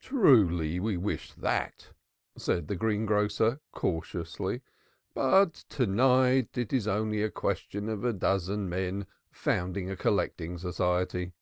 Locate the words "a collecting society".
9.88-11.32